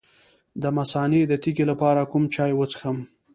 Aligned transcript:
د 0.61 0.63
مثانې 0.77 1.21
د 1.27 1.33
تیږې 1.43 1.65
لپاره 1.71 2.01
کوم 2.11 2.23
چای 2.35 2.51
وڅښم؟ 2.55 2.97